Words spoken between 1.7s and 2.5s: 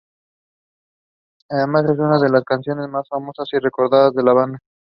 es una de las